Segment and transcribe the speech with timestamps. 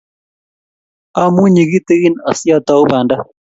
[1.21, 3.15] amunyii kitikin asiotou banda